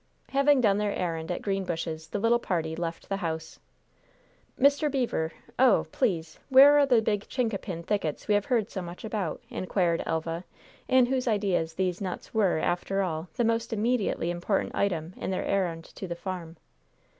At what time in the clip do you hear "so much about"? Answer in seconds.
8.71-9.43